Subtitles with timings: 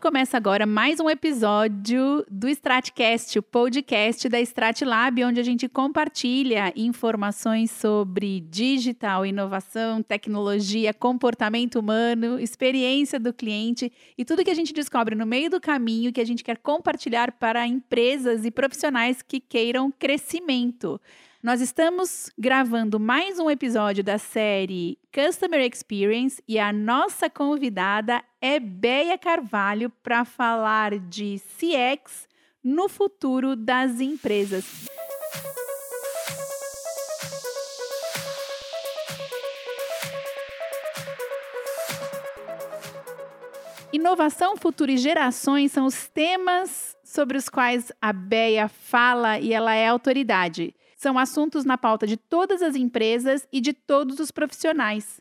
[0.00, 5.68] gente começa agora mais um episódio do Stratcast, o podcast da Stratlab, onde a gente
[5.68, 14.54] compartilha informações sobre digital, inovação, tecnologia, comportamento humano, experiência do cliente e tudo que a
[14.54, 19.20] gente descobre no meio do caminho que a gente quer compartilhar para empresas e profissionais
[19.20, 20.98] que queiram crescimento.
[21.42, 28.60] Nós estamos gravando mais um episódio da série Customer Experience e a nossa convidada é
[28.60, 32.28] Beia Carvalho para falar de CX
[32.62, 34.86] no futuro das empresas.
[43.90, 49.74] Inovação, futuro e gerações são os temas sobre os quais a Beia fala e ela
[49.74, 55.18] é autoridade são assuntos na pauta de todas as empresas e de todos os profissionais.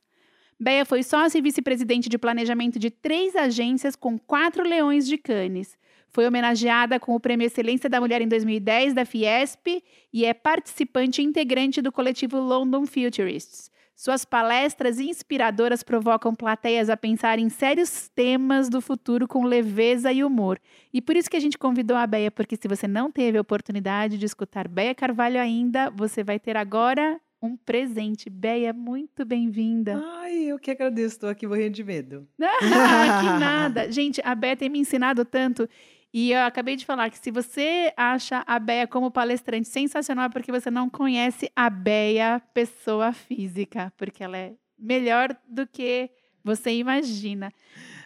[0.60, 5.78] Beia foi sócia e vice-presidente de planejamento de três agências com quatro leões de Cannes.
[6.10, 11.22] Foi homenageada com o Prêmio Excelência da Mulher em 2010 da Fiesp e é participante
[11.22, 13.72] integrante do coletivo London Futurists.
[14.02, 20.24] Suas palestras inspiradoras provocam plateias a pensar em sérios temas do futuro com leveza e
[20.24, 20.58] humor.
[20.94, 23.42] E por isso que a gente convidou a Beia, porque se você não teve a
[23.42, 28.30] oportunidade de escutar Beia Carvalho ainda, você vai ter agora um presente.
[28.30, 30.02] Beia, muito bem-vinda.
[30.22, 32.26] Ai, eu que agradeço, estou aqui morrendo de medo.
[32.42, 33.92] Ah, que nada.
[33.92, 35.68] Gente, a Beia tem me ensinado tanto.
[36.14, 40.30] E eu acabei de falar que se você acha a Beia como palestrante sensacional, é
[40.30, 46.10] porque você não conhece a Beia pessoa física, porque ela é melhor do que
[46.44, 47.54] você imagina.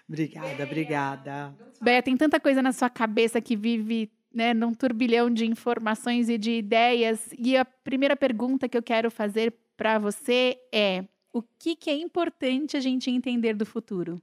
[0.07, 1.55] Obrigada, obrigada.
[1.81, 6.37] Beia, tem tanta coisa na sua cabeça que vive né, num turbilhão de informações e
[6.37, 7.29] de ideias.
[7.37, 11.95] E a primeira pergunta que eu quero fazer para você é: o que, que é
[11.95, 14.21] importante a gente entender do futuro?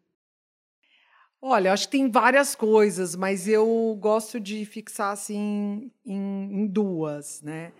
[1.42, 7.40] Olha, acho que tem várias coisas, mas eu gosto de fixar assim em, em duas,
[7.40, 7.72] né?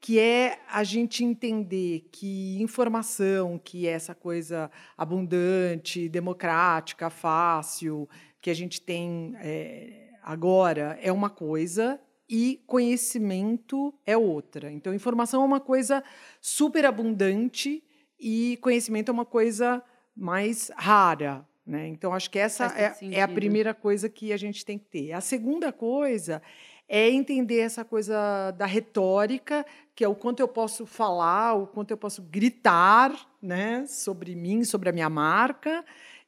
[0.00, 8.08] que é a gente entender que informação, que é essa coisa abundante, democrática, fácil,
[8.40, 14.70] que a gente tem é, agora, é uma coisa e conhecimento é outra.
[14.70, 16.04] Então, informação é uma coisa
[16.40, 17.82] super abundante
[18.20, 19.82] e conhecimento é uma coisa
[20.14, 21.86] mais rara, né?
[21.86, 25.12] Então, acho que essa é, é, a primeira coisa que a gente tem que ter.
[25.12, 26.40] A segunda coisa
[26.88, 31.90] é entender essa coisa da retórica, que é o quanto eu posso falar, o quanto
[31.90, 33.12] eu posso gritar
[33.42, 35.84] né, sobre mim, sobre a minha marca,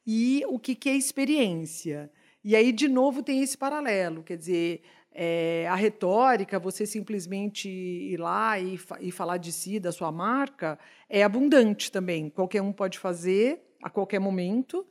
[0.07, 2.11] e o que, que é experiência.
[2.45, 8.21] E aí, de novo, tem esse paralelo, quer dizer, é, a retórica, você simplesmente ir
[8.21, 12.29] lá e, e falar de si, da sua marca, é abundante também.
[12.29, 14.87] Qualquer um pode fazer a qualquer momento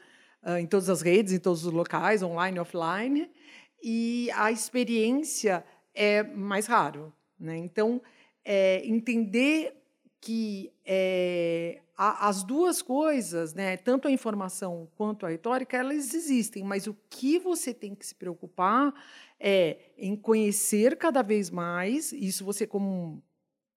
[0.59, 3.29] em todas as redes, em todos os locais, online offline,
[3.81, 5.63] e a experiência
[5.93, 7.13] é mais raro.
[7.39, 7.57] Né?
[7.57, 8.01] Então,
[8.43, 9.75] é, entender
[10.21, 16.63] que é, a, as duas coisas, né, tanto a informação quanto a retórica, elas existem,
[16.63, 18.93] mas o que você tem que se preocupar
[19.39, 23.23] é em conhecer cada vez mais, isso você como,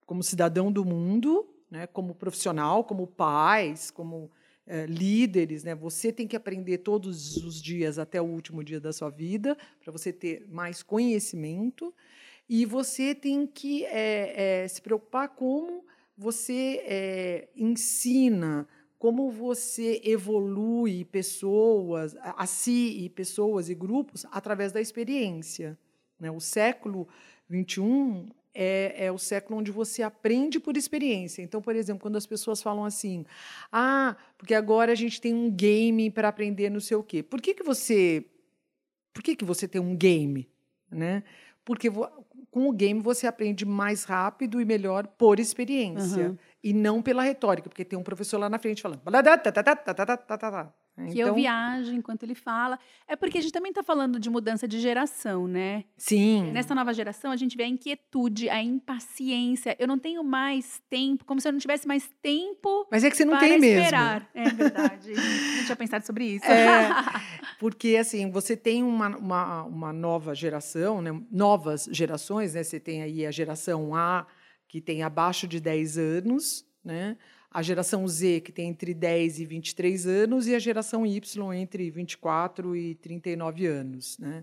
[0.05, 4.31] como cidadão do mundo, né, como profissional, como pais, como
[4.67, 5.75] é, líderes, né?
[5.75, 9.93] Você tem que aprender todos os dias até o último dia da sua vida para
[9.93, 11.95] você ter mais conhecimento
[12.49, 15.85] e você tem que é, é, se preocupar como
[16.17, 18.69] você ensina,
[18.99, 25.77] como você evolui pessoas a, a si e pessoas e grupos através da experiência.
[26.21, 26.31] Né?
[26.31, 27.09] O século
[27.49, 31.43] 21 é, é, o século onde você aprende por experiência.
[31.43, 33.25] Então, por exemplo, quando as pessoas falam assim,
[33.71, 37.23] ah, porque agora a gente tem um game para aprender não sei o quê.
[37.23, 38.27] Por que, que você.
[39.13, 40.49] Por que, que você tem um game?
[40.91, 41.23] Né?
[41.65, 41.91] Porque
[42.51, 46.31] com o game você aprende mais rápido e melhor por experiência.
[46.31, 46.39] Uhum.
[46.63, 49.01] E não pela retórica, porque tem um professor lá na frente falando.
[51.03, 51.29] É, que então...
[51.29, 52.79] eu viajo enquanto ele fala.
[53.07, 55.85] É porque a gente também está falando de mudança de geração, né?
[55.97, 56.51] Sim.
[56.53, 59.77] Nessa nova geração, a gente vê a inquietude, a impaciência.
[59.79, 62.87] Eu não tenho mais tempo, como se eu não tivesse mais tempo.
[62.91, 64.29] Mas é que você não tem esperar.
[64.35, 64.51] mesmo.
[64.51, 65.13] É verdade.
[65.15, 66.47] não tinha pensado sobre isso.
[66.47, 66.89] É,
[67.59, 71.11] porque, assim, você tem uma, uma, uma nova geração, né?
[71.31, 72.63] novas gerações, né?
[72.63, 74.27] Você tem aí a geração A,
[74.69, 77.17] que tem abaixo de 10 anos, né?
[77.53, 81.91] A geração Z, que tem entre 10 e 23 anos, e a geração Y, entre
[81.91, 84.19] 24 e 39 anos.
[84.19, 84.43] Né?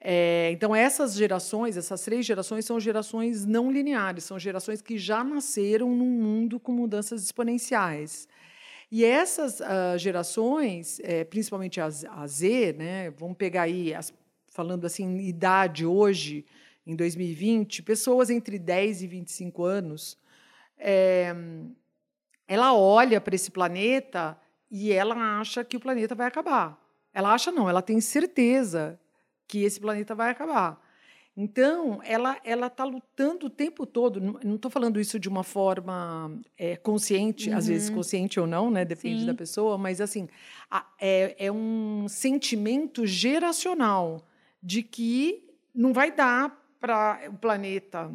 [0.00, 5.22] É, então, essas gerações, essas três gerações, são gerações não lineares, são gerações que já
[5.22, 8.26] nasceram num mundo com mudanças exponenciais.
[8.90, 14.14] E essas uh, gerações, é, principalmente a, a, Z, né, vamos pegar aí, as,
[14.48, 16.46] falando assim, idade hoje,
[16.86, 20.16] em 2020, pessoas entre 10 e 25 anos,
[20.78, 21.34] é,
[22.48, 24.36] ela olha para esse planeta
[24.70, 26.76] e ela acha que o planeta vai acabar.
[27.12, 28.98] Ela acha não, ela tem certeza
[29.46, 30.80] que esse planeta vai acabar.
[31.40, 34.20] Então, ela ela está lutando o tempo todo.
[34.20, 37.56] Não estou falando isso de uma forma é, consciente, uhum.
[37.56, 38.84] às vezes consciente ou não, né?
[38.84, 39.26] Depende Sim.
[39.26, 39.78] da pessoa.
[39.78, 40.28] Mas assim,
[40.68, 44.26] a, é, é um sentimento geracional
[44.60, 48.10] de que não vai dar para o planeta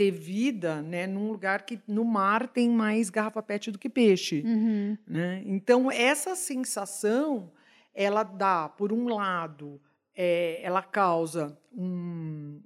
[0.00, 4.42] ter vida, né, num lugar que no mar tem mais garrafa PET do que peixe,
[4.46, 4.96] uhum.
[5.06, 5.42] né?
[5.44, 7.52] Então essa sensação
[7.94, 9.78] ela dá, por um lado,
[10.16, 12.62] é, ela causa um,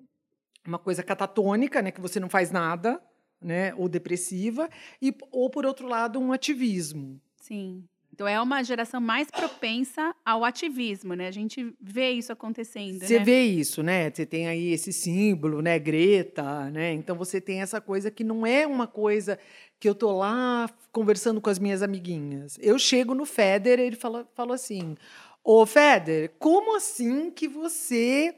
[0.64, 3.02] uma coisa catatônica, né, que você não faz nada,
[3.42, 4.70] né, ou depressiva,
[5.02, 7.20] e, ou por outro lado um ativismo.
[7.40, 7.82] Sim.
[8.14, 11.26] Então é uma geração mais propensa ao ativismo, né?
[11.26, 13.00] A gente vê isso acontecendo.
[13.00, 13.25] Você né?
[13.25, 14.08] vê isso, né?
[14.08, 15.81] Você tem aí esse símbolo, né?
[15.81, 16.93] Greta, né?
[16.93, 19.37] Então você tem essa coisa que não é uma coisa
[19.81, 22.56] que eu tô lá conversando com as minhas amiguinhas.
[22.62, 24.94] Eu chego no Feder, ele fala, falou assim:
[25.43, 28.32] Ô Feder, como assim que você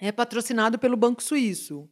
[0.00, 1.88] é patrocinado pelo Banco Suíço?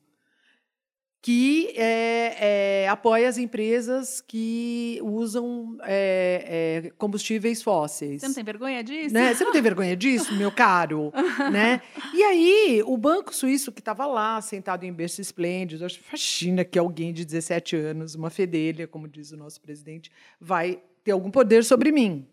[1.25, 8.21] Que é, é, apoia as empresas que usam é, é, combustíveis fósseis.
[8.21, 9.15] Você não tem vergonha disso?
[9.15, 9.33] Né?
[9.33, 11.11] Você não tem vergonha disso, meu caro?
[11.51, 11.81] né?
[12.13, 16.79] E aí, o Banco Suíço, que estava lá, sentado em berço esplêndido, acho fascina que
[16.79, 21.65] alguém de 17 anos, uma fedelha, como diz o nosso presidente, vai ter algum poder
[21.65, 22.29] sobre mim.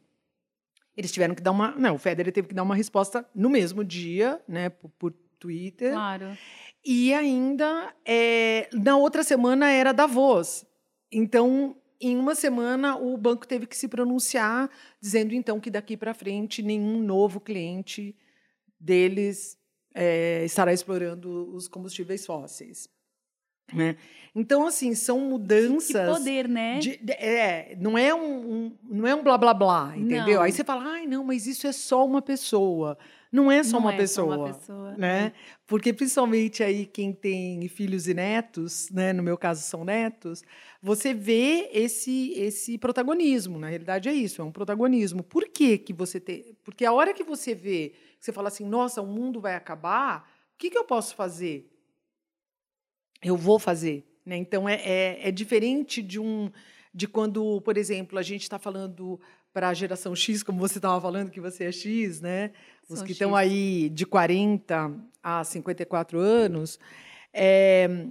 [0.98, 1.72] Eles tiveram que dar uma...
[1.78, 5.94] Não, o Federer teve que dar uma resposta no mesmo dia, né, por, por Twitter.
[5.94, 6.38] Claro.
[6.84, 10.66] E ainda, é, na outra semana era Davos.
[11.12, 14.70] Então, em uma semana, o banco teve que se pronunciar,
[15.00, 18.16] dizendo então que daqui para frente nenhum novo cliente
[18.80, 19.58] deles
[19.94, 22.90] é, estará explorando os combustíveis fósseis.
[23.72, 23.96] Né?
[24.36, 26.08] Então, assim, são mudanças.
[26.08, 26.80] Que poder, né?
[26.80, 30.38] De, de, é, não é um, um, não é um blá blá blá, entendeu?
[30.38, 30.42] Não.
[30.42, 32.98] Aí você fala, ai, não, mas isso é só uma pessoa.
[33.32, 35.32] Não é só, não uma, é pessoa, só uma pessoa, né?
[35.66, 39.14] Porque principalmente aí quem tem filhos e netos, né?
[39.14, 40.44] No meu caso são netos,
[40.82, 43.58] você vê esse esse protagonismo.
[43.58, 45.24] Na realidade é isso, é um protagonismo.
[45.24, 46.58] Por que que você tem?
[46.62, 50.30] Porque a hora que você vê, você fala assim, nossa, o mundo vai acabar.
[50.54, 51.72] O que que eu posso fazer?
[53.24, 54.36] Eu vou fazer, né?
[54.36, 56.52] Então é, é, é diferente de um
[56.94, 59.20] de quando, por exemplo, a gente está falando
[59.54, 62.52] para a geração X, como você estava falando que você é X, né?
[62.90, 66.80] Os Sou que estão aí de 40 a 54 anos,
[67.34, 68.08] é,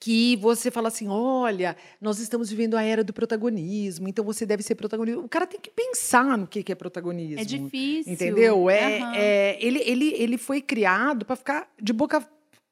[0.00, 4.62] que você fala assim: olha, nós estamos vivendo a era do protagonismo, então você deve
[4.62, 5.20] ser protagonista.
[5.20, 7.40] O cara tem que pensar no que é protagonismo.
[7.40, 8.12] É difícil.
[8.12, 8.70] Entendeu?
[8.70, 9.14] É, uhum.
[9.14, 12.26] é ele, ele, ele foi criado para ficar de boca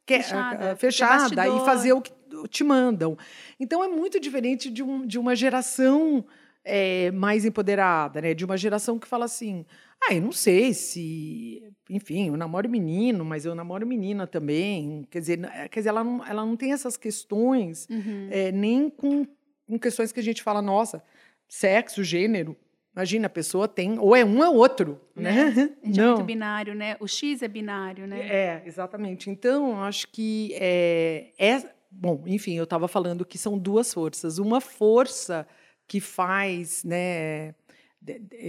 [0.06, 2.12] fechada, fechada e fazer o que
[2.48, 3.16] te mandam.
[3.58, 6.24] Então é muito diferente de, um, de uma geração
[6.66, 8.34] é, mais empoderada, né?
[8.34, 9.64] De uma geração que fala assim:
[10.02, 11.62] ah, eu não sei se.
[11.88, 15.06] Enfim, eu namoro menino, mas eu namoro menina também.
[15.08, 15.40] Quer dizer,
[15.70, 18.28] quer dizer ela, não, ela não tem essas questões, uhum.
[18.30, 19.24] é, nem com,
[19.66, 21.02] com questões que a gente fala, nossa,
[21.48, 22.56] sexo, gênero.
[22.94, 25.52] Imagina, a pessoa tem, ou é um ou outro, é, né?
[25.84, 26.96] É, é muito binário, né?
[26.98, 28.20] O X é binário, né?
[28.20, 29.30] É, exatamente.
[29.30, 34.38] Então, acho que é, é bom, enfim, eu estava falando que são duas forças.
[34.38, 35.46] Uma força
[35.86, 37.54] que faz né,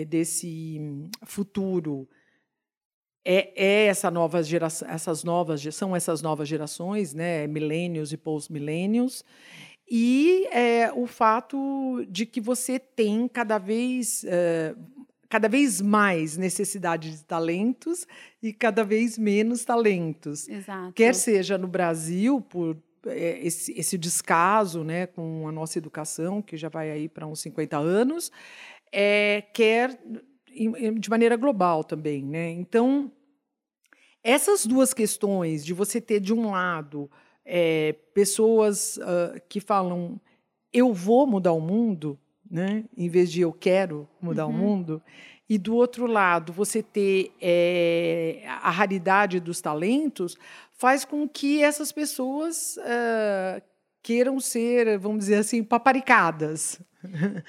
[0.07, 0.79] desse
[1.25, 2.07] futuro
[3.29, 9.21] é, é, essa nova geração, essas novas são essas novas gerações, né, milênios e post-milênios,
[9.89, 14.73] e é, o fato de que você tem cada vez é,
[15.29, 18.07] cada vez mais necessidade de talentos
[18.41, 20.47] e cada vez menos talentos.
[20.47, 20.93] Exato.
[20.93, 22.77] Quer seja no Brasil por
[23.15, 27.77] esse, esse descaso né, com a nossa educação, que já vai aí para uns 50
[27.77, 28.31] anos,
[28.91, 29.99] é, quer
[30.99, 32.23] de maneira global também.
[32.23, 32.51] Né?
[32.51, 33.11] Então,
[34.23, 37.09] essas duas questões de você ter, de um lado,
[37.45, 40.19] é, pessoas uh, que falam
[40.73, 44.53] eu vou mudar o mundo, né, em vez de eu quero mudar uhum.
[44.53, 45.01] o mundo,
[45.49, 50.37] e do outro lado, você ter é, a raridade dos talentos,
[50.73, 53.61] faz com que essas pessoas uh,
[54.03, 56.79] queiram ser, vamos dizer assim, paparicadas.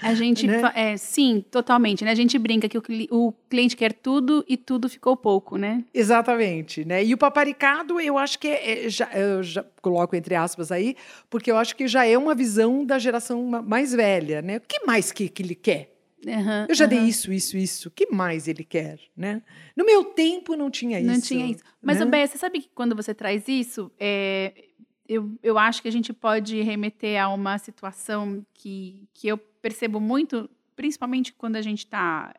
[0.02, 0.61] A gente, né?
[0.75, 2.05] é, sim, totalmente.
[2.05, 2.11] Né?
[2.11, 5.85] A gente brinca que o, o, cliente quer tudo e tudo ficou pouco, né?
[5.93, 7.05] Exatamente, né?
[7.05, 10.97] E o paparicado, eu acho que é, é, já, eu já coloco entre aspas aí,
[11.28, 14.57] porque eu acho que já é uma visão da geração mais velha, né?
[14.57, 15.98] O que mais que, que ele quer?
[16.26, 17.08] Aham, Eu já dei aham.
[17.08, 17.88] isso, isso, isso.
[17.88, 19.42] O que mais ele quer, né?
[19.76, 21.10] No meu tempo não tinha isso.
[21.10, 21.62] Não tinha isso.
[21.80, 22.04] Mas, né?
[22.04, 24.52] o Bé, você sabe que quando você traz isso, é,
[25.08, 30.00] eu, eu acho que a gente pode remeter a uma situação que, que eu percebo
[30.00, 32.34] muito, principalmente quando a gente está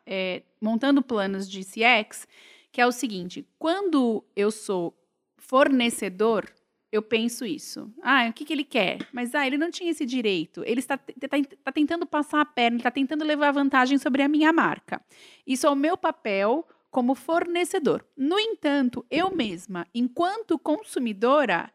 [0.60, 2.28] montando planos de CX,
[2.70, 4.94] que é o seguinte: quando eu sou
[5.36, 6.48] fornecedor,
[6.92, 7.92] eu penso isso.
[8.02, 9.06] Ah, o que, que ele quer?
[9.12, 10.62] Mas ah, ele não tinha esse direito.
[10.64, 14.52] Ele está, está, está tentando passar a perna, está tentando levar vantagem sobre a minha
[14.52, 15.00] marca.
[15.46, 18.04] Isso é o meu papel como fornecedor.
[18.16, 21.72] No entanto, eu mesma, enquanto consumidora,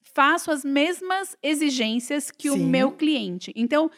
[0.00, 2.66] faço as mesmas exigências que o Sim.
[2.66, 3.52] meu cliente.
[3.54, 3.90] Então,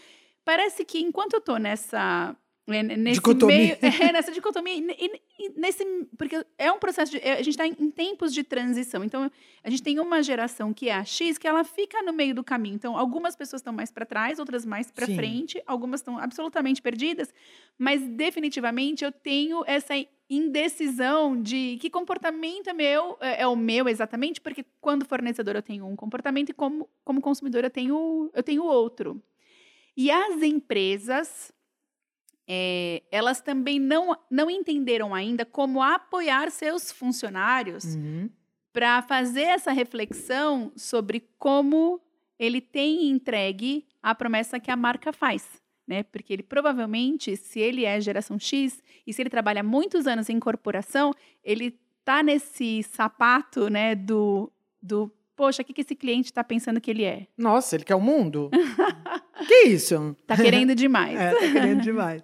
[0.45, 2.37] parece que enquanto eu estou nessa
[2.71, 3.57] nesse Dicotomia.
[3.57, 5.85] meio, é, nessa dicotomia, e, e- e nesse
[6.17, 9.03] porque é um processo de, é, a gente está em, em tempos de transição.
[9.05, 9.31] Então,
[9.63, 12.45] a gente tem uma geração que é a X que ela fica no meio do
[12.45, 12.75] caminho.
[12.77, 17.33] Então, algumas pessoas estão mais para trás, outras mais para frente, algumas estão absolutamente perdidas,
[17.79, 19.95] mas definitivamente eu tenho essa
[20.29, 25.63] indecisão de que comportamento é meu, é, é o meu exatamente, porque quando fornecedor eu
[25.63, 29.21] tenho um comportamento e como, como consumidor eu tenho, eu tenho outro.
[29.97, 31.53] E as empresas,
[32.53, 38.29] é, elas também não, não entenderam ainda como apoiar seus funcionários Uhum.
[38.73, 42.01] para fazer essa reflexão sobre como
[42.37, 45.63] ele tem entregue a promessa que a marca faz.
[45.87, 46.03] Né?
[46.03, 50.41] Porque ele provavelmente, se ele é geração X e se ele trabalha muitos anos em
[50.41, 51.13] corporação,
[51.45, 54.53] ele tá nesse sapato né, do,
[54.83, 55.09] do
[55.41, 57.27] poxa, o que, que esse cliente está pensando que ele é?
[57.39, 58.51] Nossa, ele quer o mundo?
[59.49, 60.15] que isso?
[60.27, 61.19] Tá querendo demais.
[61.19, 62.23] É, tá querendo demais.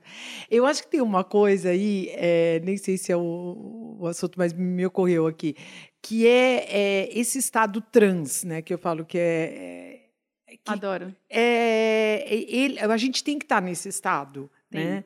[0.50, 4.34] Eu acho que tem uma coisa aí, é, nem sei se é o, o assunto,
[4.36, 5.56] mas me ocorreu aqui,
[6.02, 8.60] que é, é esse estado trans, né?
[8.60, 10.02] Que eu falo que é.
[10.46, 11.16] é que Adoro.
[11.30, 15.04] é, ele, a gente tem que estar nesse estado, né?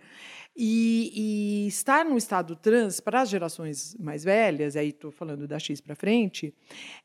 [0.57, 1.13] E,
[1.65, 5.81] e estar no estado trans para as gerações mais velhas, aí estou falando da X
[5.81, 6.53] para frente,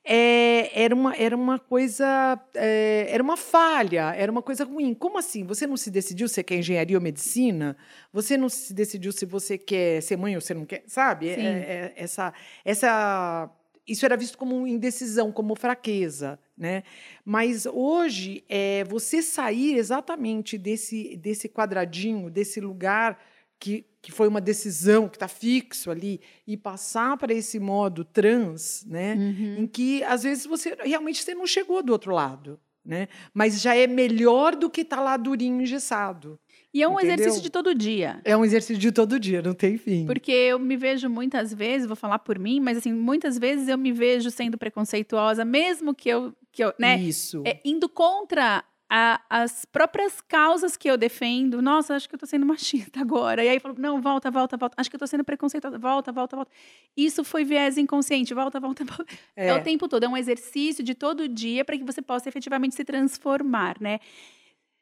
[0.04, 4.94] é, era, uma, era uma coisa, é, era uma falha, era uma coisa ruim.
[4.94, 5.44] Como assim?
[5.46, 7.78] Você não se decidiu se quer engenharia ou medicina?
[8.12, 10.84] Você não se decidiu se você quer ser mãe ou você não quer?
[10.88, 11.30] Sabe?
[11.30, 12.34] É- é- essa,
[12.66, 13.50] essa,
[13.88, 16.84] isso era visto como indecisão, como fraqueza, né?
[17.24, 23.18] Mas hoje, é, você sair exatamente desse, desse quadradinho, desse lugar
[23.66, 28.86] que, que foi uma decisão, que está fixo ali, e passar para esse modo trans,
[28.88, 29.16] né?
[29.16, 29.56] Uhum.
[29.64, 32.60] Em que, às vezes, você realmente você não chegou do outro lado.
[32.86, 33.08] Né?
[33.34, 36.40] Mas já é melhor do que estar lá durinho, engessado.
[36.72, 37.16] E é um Entendeu?
[37.16, 38.22] exercício de todo dia.
[38.24, 40.06] É um exercício de todo dia, não tem fim.
[40.06, 43.78] Porque eu me vejo muitas vezes, vou falar por mim, mas assim, muitas vezes eu
[43.80, 47.42] me vejo sendo preconceituosa, mesmo que eu, que eu né, Isso.
[47.44, 51.62] é, indo contra a- as próprias causas que eu defendo.
[51.62, 53.44] Nossa, acho que eu tô sendo machista agora.
[53.44, 54.76] E aí eu falo, não, volta, volta, volta.
[54.80, 55.78] Acho que eu tô sendo preconceituosa.
[55.80, 56.52] Volta, volta, volta.
[56.96, 58.34] Isso foi viés inconsciente.
[58.34, 59.06] Volta, volta, volta.
[59.36, 59.54] É.
[59.54, 60.04] o tempo todo.
[60.04, 64.00] É um exercício de todo dia para que você possa efetivamente se transformar, né?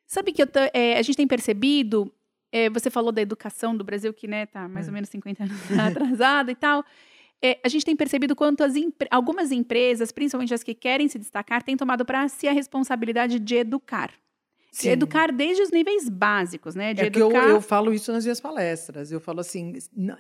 [0.06, 2.14] Sabe que tô- é, a gente tem percebido,
[2.52, 4.90] é, você falou da educação do Brasil, que né, tá mais É.
[4.90, 5.58] ou menos 50 anos
[6.20, 6.84] atrasada e tal.
[7.44, 11.20] É, a gente tem percebido quanto as empre- algumas empresas, principalmente as que querem se
[11.20, 14.12] destacar, têm tomado para si a responsabilidade de educar.
[14.72, 14.90] De Sim.
[14.90, 16.94] educar desde os níveis básicos, né?
[16.94, 17.50] De É que eu, educar.
[17.50, 19.12] eu falo isso nas minhas palestras.
[19.12, 19.74] Eu falo assim: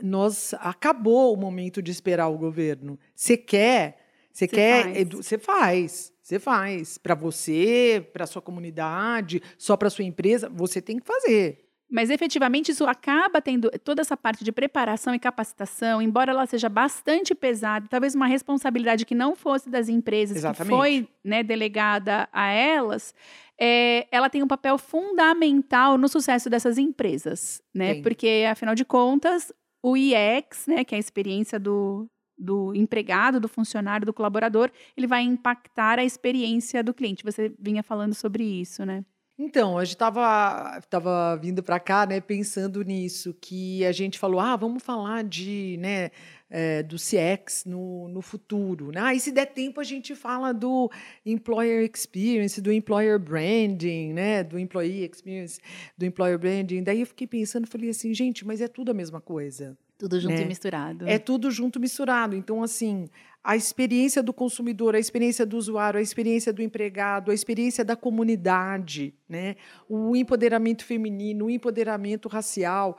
[0.03, 3.00] nós acabou o momento de esperar o governo.
[3.15, 3.98] Você quer,
[4.32, 10.03] você Cê quer, você faz, você faz para você, para sua comunidade, só para sua
[10.03, 11.62] empresa, você tem que fazer.
[11.93, 16.67] Mas efetivamente isso acaba tendo toda essa parte de preparação e capacitação, embora ela seja
[16.67, 20.71] bastante pesada, talvez uma responsabilidade que não fosse das empresas, Exatamente.
[20.71, 23.13] que foi né, delegada a elas,
[23.59, 28.01] é, ela tem um papel fundamental no sucesso dessas empresas, né?
[28.01, 33.47] Porque, afinal de contas, o IEX, né, que é a experiência do, do empregado, do
[33.47, 37.23] funcionário, do colaborador, ele vai impactar a experiência do cliente.
[37.23, 39.05] Você vinha falando sobre isso, né?
[39.38, 44.40] Então, a gente estava tava vindo para cá, né, pensando nisso, que a gente falou,
[44.40, 46.12] ah, vamos falar de, né,
[46.52, 49.00] eh, do CX no, no futuro, né?
[49.02, 50.88] Ah, e se der tempo a gente fala do
[51.25, 55.60] employer experience, do employer branding, né, do employee experience,
[55.98, 56.84] do employer branding.
[56.84, 59.75] Daí eu fiquei pensando, falei assim, gente, mas é tudo a mesma coisa.
[60.03, 60.41] Tudo junto Né?
[60.41, 61.07] e misturado.
[61.07, 62.36] É tudo junto misturado.
[62.36, 63.07] Então, assim,
[63.41, 67.95] a experiência do consumidor, a experiência do usuário, a experiência do empregado, a experiência da
[67.95, 69.55] comunidade, né?
[69.88, 72.98] o empoderamento feminino, o empoderamento racial.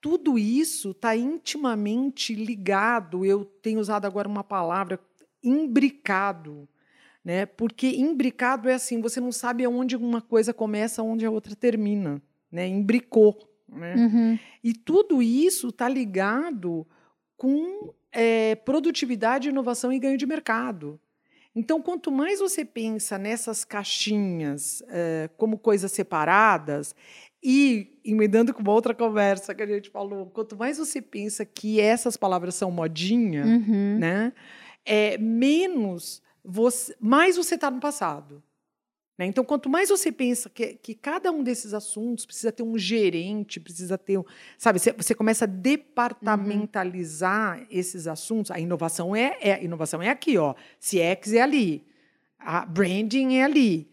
[0.00, 3.24] Tudo isso está intimamente ligado.
[3.24, 4.98] Eu tenho usado agora uma palavra,
[5.44, 6.68] imbricado.
[7.24, 7.46] Né?
[7.46, 12.20] Porque imbricado é assim, você não sabe aonde uma coisa começa, onde a outra termina.
[12.50, 12.66] Né?
[12.66, 13.38] Imbricou.
[13.72, 13.94] Né?
[13.94, 14.38] Uhum.
[14.62, 16.86] E tudo isso está ligado
[17.36, 21.00] com é, produtividade, inovação e ganho de mercado.
[21.54, 26.94] Então, quanto mais você pensa nessas caixinhas é, como coisas separadas,
[27.42, 31.80] e emendando com uma outra conversa que a gente falou, quanto mais você pensa que
[31.80, 33.98] essas palavras são modinha, uhum.
[33.98, 34.32] né,
[34.84, 38.42] é, menos você, mais você está no passado.
[39.20, 39.26] Né?
[39.26, 43.60] Então, quanto mais você pensa que, que cada um desses assuntos precisa ter um gerente,
[43.60, 44.24] precisa ter um.
[44.56, 47.66] Sabe, você, você começa a departamentalizar uhum.
[47.70, 48.50] esses assuntos.
[48.50, 50.54] A inovação é, é, inovação é aqui, ó.
[50.78, 51.86] CX é ali.
[52.38, 53.90] A branding é ali.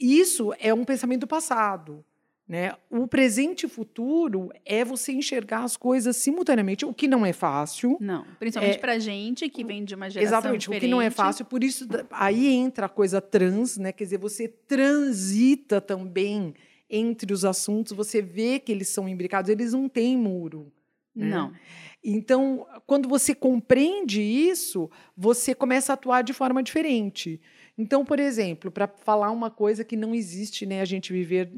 [0.00, 2.04] Isso é um pensamento passado.
[2.48, 2.72] Né?
[2.88, 7.96] O presente e futuro é você enxergar as coisas simultaneamente, o que não é fácil.
[8.00, 10.82] Não, principalmente é, para gente que vem de uma geração Exatamente, diferente.
[10.82, 13.90] o que não é fácil, por isso aí entra a coisa trans, né?
[13.90, 16.54] Quer dizer, você transita também
[16.88, 20.72] entre os assuntos, você vê que eles são imbricados, eles não têm muro.
[21.16, 21.28] Né?
[21.28, 21.52] Não.
[22.04, 27.40] Então, quando você compreende isso, você começa a atuar de forma diferente.
[27.76, 31.50] Então, por exemplo, para falar uma coisa que não existe, né, a gente viver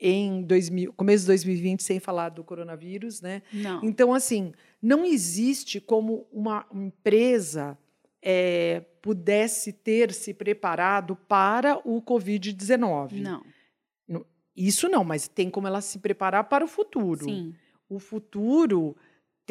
[0.00, 3.42] em 2000, começo de 2020 sem falar do coronavírus, né?
[3.52, 3.84] Não.
[3.84, 7.76] Então, assim, não existe como uma empresa
[8.22, 13.20] é, pudesse ter se preparado para o Covid-19.
[13.20, 13.42] Não.
[14.56, 17.24] Isso não, mas tem como ela se preparar para o futuro.
[17.24, 17.54] Sim.
[17.88, 18.94] O futuro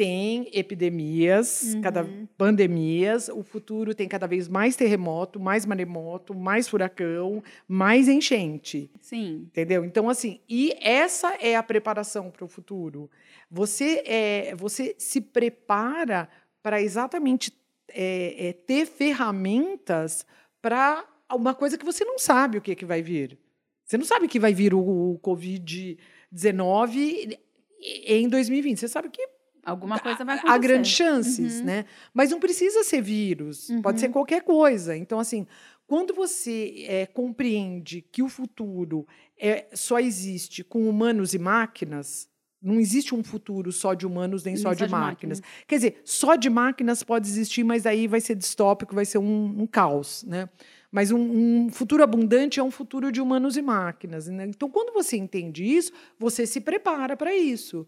[0.00, 1.82] tem epidemias, uhum.
[1.82, 8.90] cada pandemias, o futuro tem cada vez mais terremoto, mais maremoto, mais furacão, mais enchente.
[8.98, 9.46] Sim.
[9.48, 9.84] Entendeu?
[9.84, 13.10] Então assim, e essa é a preparação para o futuro.
[13.50, 16.30] Você é, você se prepara
[16.62, 17.52] para exatamente
[17.90, 20.24] é, é, ter ferramentas
[20.62, 23.38] para uma coisa que você não sabe o que, que vai vir.
[23.84, 27.38] Você não sabe que vai vir o, o Covid-19
[27.82, 28.78] em 2020.
[28.78, 30.54] Você sabe que Alguma coisa vai acontecer.
[30.54, 31.66] Há grandes chances, uhum.
[31.66, 31.84] né?
[32.14, 33.82] Mas não precisa ser vírus, uhum.
[33.82, 34.12] pode ser uhum.
[34.12, 34.96] qualquer coisa.
[34.96, 35.46] Então, assim,
[35.86, 39.06] quando você é, compreende que o futuro
[39.38, 42.28] é, só existe com humanos e máquinas,
[42.62, 45.40] não existe um futuro só de humanos nem, só, de, de máquinas.
[45.40, 45.64] máquinas.
[45.66, 49.62] Quer dizer, só de máquinas pode existir, mas aí vai ser distópico, vai ser um,
[49.62, 50.48] um caos, né?
[50.92, 54.26] Mas um, um, futuro abundante é um futuro de humanos e máquinas.
[54.26, 54.44] Né?
[54.44, 57.86] Então, quando você entende isso, você se prepara para isso,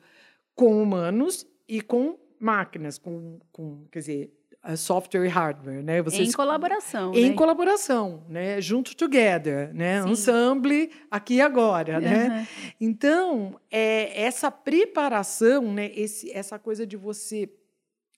[0.55, 4.33] com humanos e com máquinas, com, com quer dizer,
[4.77, 6.03] software e hardware, né?
[6.03, 7.35] Vocês, em colaboração, em né?
[7.35, 8.61] colaboração, né?
[8.61, 10.03] Junto together, né?
[10.03, 10.11] Sim.
[10.11, 12.47] Ensemble aqui e agora, né?
[12.79, 15.91] Então é essa preparação, né?
[15.95, 17.49] Esse, essa coisa de você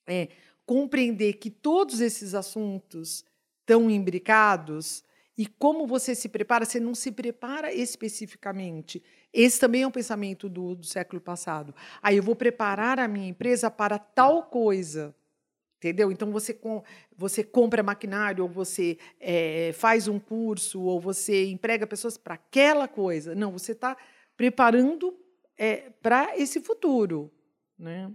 [0.04, 0.28] é,
[0.66, 3.24] compreender que todos esses assuntos
[3.60, 5.04] estão imbricados
[5.37, 9.03] e como você se prepara, você não se prepara especificamente.
[9.33, 11.75] Esse também é um pensamento do, do século passado.
[12.01, 15.14] Aí eu vou preparar a minha empresa para tal coisa.
[15.79, 16.12] Entendeu?
[16.12, 16.83] Então você, com,
[17.16, 22.87] você compra maquinário, ou você é, faz um curso, ou você emprega pessoas para aquela
[22.87, 23.35] coisa.
[23.35, 23.97] Não, você está
[24.37, 25.18] preparando
[25.59, 27.31] é, para esse futuro.
[27.77, 28.11] Né?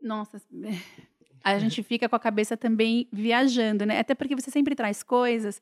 [0.00, 0.40] Nossa,
[1.42, 3.98] a gente fica com a cabeça também viajando, né?
[3.98, 5.60] Até porque você sempre traz coisas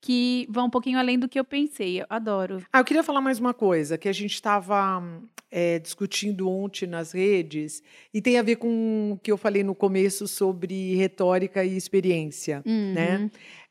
[0.00, 2.00] que vão um pouquinho além do que eu pensei.
[2.00, 2.62] Eu adoro.
[2.72, 5.02] Ah, eu queria falar mais uma coisa que a gente estava
[5.50, 7.82] é, discutindo ontem nas redes
[8.12, 12.62] e tem a ver com o que eu falei no começo sobre retórica e experiência,
[12.64, 12.72] né?
[12.72, 12.94] uhum.
[12.94, 13.30] né?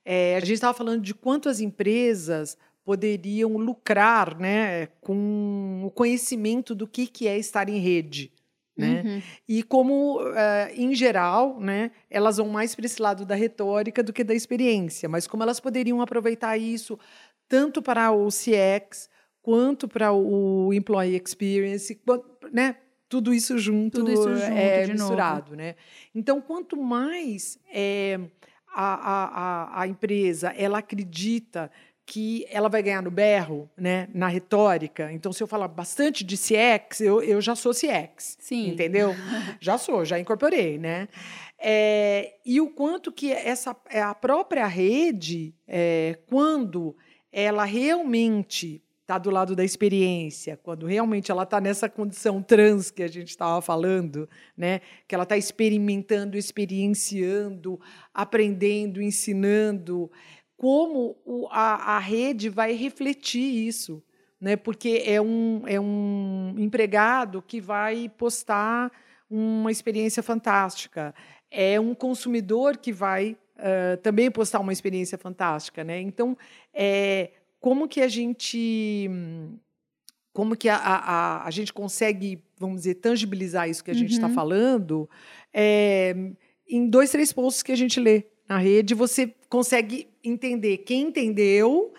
[0.10, 6.74] É, a gente estava falando de quanto as empresas poderiam lucrar, né, com o conhecimento
[6.74, 8.32] do que, que é estar em rede.
[8.78, 9.02] Né?
[9.04, 9.22] Uhum.
[9.48, 10.34] E como, uh,
[10.76, 15.10] em geral, né, elas vão mais para esse lado da retórica do que da experiência,
[15.10, 17.00] mas como elas poderiam aproveitar isso
[17.50, 19.10] tanto para o CX
[19.42, 22.00] quanto para o Employee Experience,
[22.52, 22.76] né?
[23.10, 25.76] Tudo isso junto, Tudo isso junto é misturado, né?
[26.14, 28.20] Então, quanto mais é,
[28.76, 31.72] a, a, a empresa ela acredita
[32.08, 35.12] que ela vai ganhar no berro, né, na retórica.
[35.12, 38.38] Então, se eu falar bastante de CX, eu, eu já sou CX.
[38.40, 38.70] Sim.
[38.70, 39.14] Entendeu?
[39.60, 41.10] já sou, já incorporei, né?
[41.60, 46.96] É, e o quanto que essa é a própria rede, é, quando
[47.30, 53.04] ela realmente está do lado da experiência, quando realmente ela está nessa condição trans que
[53.04, 54.80] a gente estava falando, né?
[55.08, 57.80] Que ela está experimentando, experienciando,
[58.14, 60.10] aprendendo, ensinando
[60.58, 64.04] como o, a, a rede vai refletir isso,
[64.42, 64.56] né?
[64.56, 68.92] Porque é um, é um empregado que vai postar
[69.30, 71.14] uma experiência fantástica,
[71.52, 76.02] é um consumidor que vai uh, também postar uma experiência fantástica, né?
[76.02, 76.36] Então,
[76.74, 79.10] é, como que a gente
[80.34, 84.28] como que a, a, a gente consegue, vamos dizer, tangibilizar isso que a gente está
[84.28, 84.34] Uhum.
[84.36, 85.10] falando
[85.52, 86.16] é,
[86.70, 91.94] em dois, três posts que a gente lê na rede, você consegue entender quem entendeu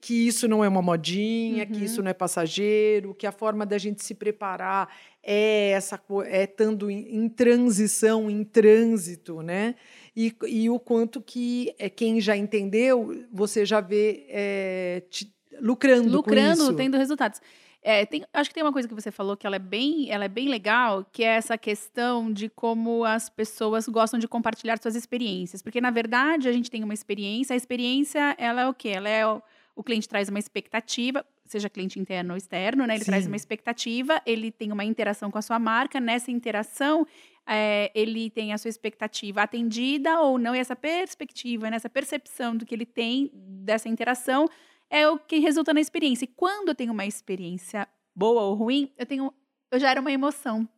[0.00, 1.84] que isso não é uma modinha, que Uhum.
[1.84, 6.90] isso não é passageiro, que a forma da gente se preparar é essa é estando
[6.90, 9.74] em, em transição, em trânsito, né?
[10.14, 16.04] E, e o quanto que é, quem já entendeu, você já vê é, te- lucrando,
[16.10, 17.40] com lucrando, tendo resultados.
[17.86, 20.24] É, tem- acho que tem uma coisa que você falou que ela é bem, ela
[20.24, 24.96] é bem legal, que é essa questão de como as pessoas gostam de compartilhar suas
[24.96, 28.88] experiências, porque na verdade a gente tem uma experiência, a experiência ela é o quê?
[28.88, 29.42] Ela é o,
[29.76, 32.94] o cliente traz uma expectativa, seja cliente interno ou externo, né?
[32.94, 33.30] Ele traz Sim.
[33.30, 37.06] uma expectativa, ele tem uma interação com a sua marca, nessa interação
[37.46, 42.56] é, ele tem a sua expectativa atendida ou não, e essa perspectiva, né, essa percepção
[42.56, 44.48] do que ele tem dessa interação
[44.94, 46.24] é o que resulta na experiência.
[46.24, 49.34] E quando eu tenho uma experiência boa ou ruim, eu tenho,
[49.68, 50.68] eu gero uma emoção.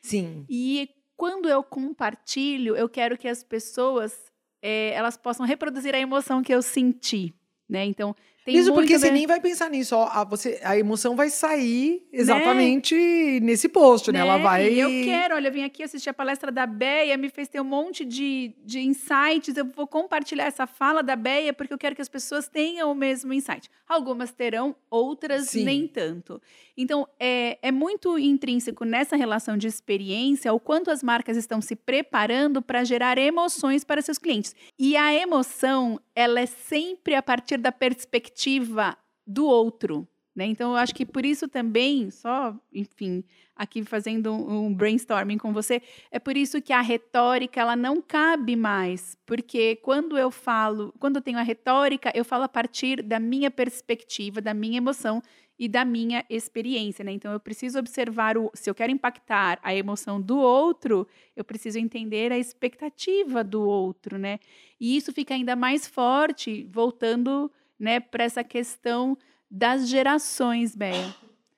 [0.00, 0.46] Sim.
[0.48, 6.42] E quando eu compartilho, eu quero que as pessoas eh, elas possam reproduzir a emoção
[6.42, 7.34] que eu senti,
[7.68, 7.84] né?
[7.84, 8.16] Então
[8.48, 9.94] tem Isso porque você ver- nem vai pensar nisso.
[9.94, 12.94] Ó, a, você, a emoção vai sair exatamente
[13.42, 14.20] nesse post, né?
[14.20, 14.42] Ela né?
[14.42, 14.72] vai.
[14.72, 17.60] E eu quero, olha, eu vim aqui assistir a palestra da Beia, me fez ter
[17.60, 19.54] um monte de, de insights.
[19.54, 22.94] Eu vou compartilhar essa fala da Beia porque eu quero que as pessoas tenham o
[22.94, 23.68] mesmo insight.
[23.86, 25.64] Algumas terão, outras Sim.
[25.64, 26.40] nem tanto.
[26.76, 31.76] Então, é, é muito intrínseco nessa relação de experiência o quanto as marcas estão se
[31.76, 34.54] preparando para gerar emoções para seus clientes.
[34.78, 40.04] E a emoção, ela é sempre a partir da perspectiva do outro.
[40.38, 40.46] Né?
[40.46, 43.24] Então, eu acho que por isso também, só, enfim,
[43.56, 48.54] aqui fazendo um, brainstorming com você, é por isso que a retórica ela não cabe
[48.54, 53.18] mais, porque quando eu falo, quando eu tenho a retórica, eu falo a partir da
[53.18, 55.20] minha perspectiva, da minha emoção
[55.58, 57.10] e da minha experiência, né?
[57.10, 61.80] Então eu preciso observar o, se eu quero impactar a emoção do outro, eu preciso
[61.80, 64.38] entender a expectativa do outro, né?
[64.78, 69.18] E isso fica ainda mais forte voltando, né, para essa questão
[69.50, 71.14] das gerações, Béia.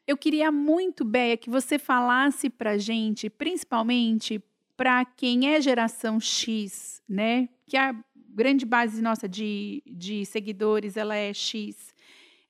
[0.06, 4.42] Eu queria muito, Béia, que você falasse para gente, principalmente
[4.76, 7.48] para quem é geração X, né?
[7.66, 11.94] Que a grande base nossa de, de seguidores ela é X,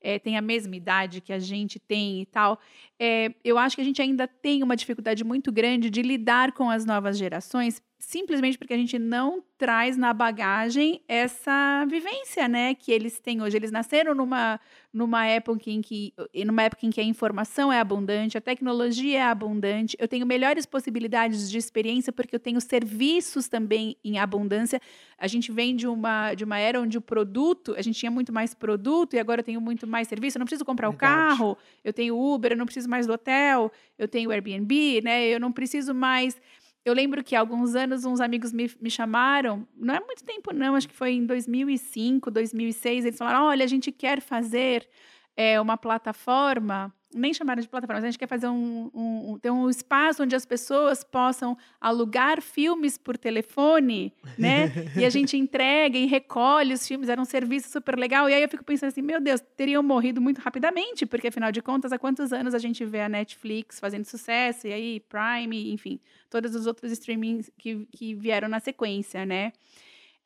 [0.00, 2.58] é, tem a mesma idade que a gente tem e tal.
[3.02, 6.68] É, eu acho que a gente ainda tem uma dificuldade muito grande de lidar com
[6.68, 12.90] as novas gerações, simplesmente porque a gente não traz na bagagem essa vivência, né, que
[12.90, 13.56] eles têm hoje.
[13.56, 14.58] Eles nasceram numa,
[14.90, 16.14] numa época em que
[16.46, 19.96] numa época em que a informação é abundante, a tecnologia é abundante.
[20.00, 24.80] Eu tenho melhores possibilidades de experiência porque eu tenho serviços também em abundância.
[25.18, 28.32] A gente vem de uma de uma era onde o produto, a gente tinha muito
[28.32, 30.38] mais produto e agora eu tenho muito mais serviço.
[30.38, 31.36] Eu não preciso comprar o Verdade.
[31.36, 35.28] carro, eu tenho Uber, eu não preciso mais do hotel, eu tenho Airbnb, né?
[35.28, 36.40] Eu não preciso mais
[36.84, 40.52] eu lembro que há alguns anos uns amigos me, me chamaram, não é muito tempo
[40.52, 44.88] não, acho que foi em 2005, 2006, eles falaram, olha, a gente quer fazer
[45.36, 49.38] é, uma plataforma, nem chamaram de plataforma, mas a gente quer fazer um, um, um-
[49.38, 54.70] ter um espaço onde as pessoas possam alugar filmes por telefone, né?
[54.96, 58.28] e a gente entrega e recolhe os filmes, era um serviço super legal.
[58.28, 61.60] E aí eu fico pensando assim, meu Deus, teriam morrido muito rapidamente, porque afinal de
[61.60, 65.98] contas, há quantos anos a gente vê a Netflix fazendo sucesso, e aí Prime, enfim,
[66.28, 69.52] todos os outros streamings que, que vieram na sequência, né?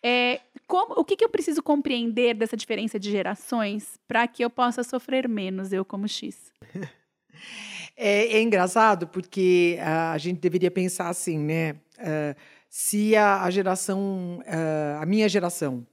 [0.07, 4.51] É, como, o que, que eu preciso compreender dessa diferença de gerações para que eu
[4.51, 6.53] possa sofrer menos, eu como X?
[7.97, 11.77] É, é engraçado porque ah, a gente deveria pensar assim, né?
[11.99, 12.35] Ah,
[12.69, 15.87] se a, a geração, ah, a minha geração,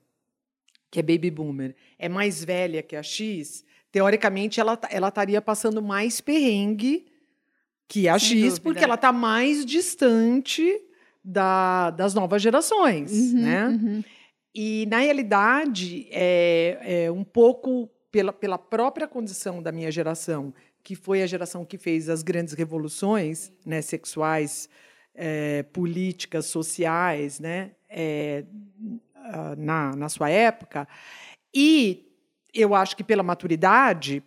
[0.89, 5.41] que é baby boomer, é mais velha que a X, teoricamente ela ta- ela estaria
[5.41, 7.05] passando mais perrengue
[7.87, 8.61] que a Sem X, dúvida.
[8.63, 10.81] porque ela está mais distante
[11.23, 13.67] da- das novas gerações, Uhum, né?
[13.67, 14.03] uhum.
[14.53, 20.53] E, na realidade, é, é um pouco pela, pela própria condição da minha geração,
[20.83, 24.67] que foi a geração que fez as grandes revoluções né, sexuais,
[25.15, 28.43] é, políticas, sociais, né, é,
[29.57, 30.87] na, na sua época.
[31.53, 32.05] E
[32.53, 34.21] eu acho que pela maturidade,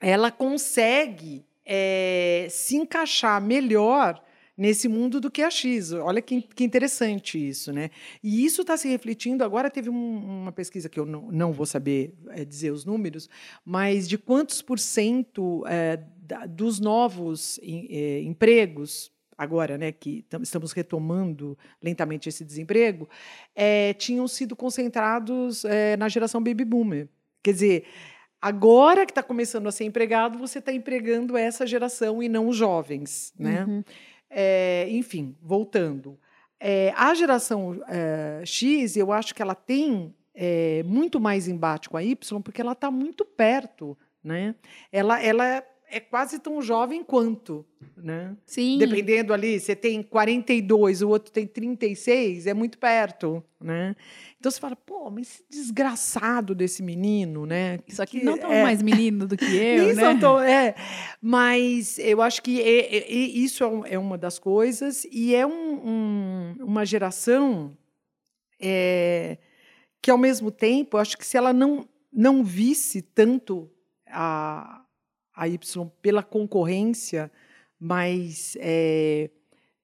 [0.00, 4.22] ela consegue é, se encaixar melhor
[4.56, 5.92] nesse mundo do que a X.
[5.92, 7.90] Olha que, que interessante isso, né?
[8.22, 9.44] E isso está se refletindo.
[9.44, 13.28] Agora teve um- uma pesquisa que eu não, não vou saber é, dizer os números,
[13.64, 15.98] mas de quantos por cento é,
[16.48, 23.06] dos novos em- é, empregos agora, né, que tam- estamos retomando lentamente esse desemprego,
[23.98, 25.62] tinham sido concentrados
[25.98, 27.08] na geração baby boomer.
[27.42, 27.84] Quer dizer,
[28.40, 32.56] Agora que está começando a ser empregado, você está empregando essa geração e não os
[32.56, 33.64] jovens, né?
[33.64, 33.82] Uhum.
[34.38, 36.18] É, enfim, voltando.
[36.60, 40.14] É, a geração é, X, eu acho que ela tem
[40.84, 44.54] muito mais embate com a Y, porque ela está muito perto, né?
[44.92, 47.64] Ela, ela é quase tão jovem quanto,
[47.96, 48.36] né?
[48.44, 48.78] Sim.
[48.78, 53.94] Dependendo ali, você tem 42, o outro tem 36, é muito perto, né?
[54.38, 57.78] Então você fala, pô, mas esse desgraçado desse menino, né?
[57.86, 60.02] Isso aqui que não tão é- mais menino do que eu, nem né?
[60.02, 60.74] são tão- é,
[61.20, 65.46] mas eu acho que é- é- é- isso é, é uma das coisas e é
[65.46, 67.76] um- um- uma geração
[68.60, 69.38] é,
[70.00, 73.70] que, ao mesmo tempo, eu acho que se ela não, não visse tanto
[74.08, 74.82] a,
[75.36, 77.30] a Y pela concorrência,
[77.78, 79.30] mas é,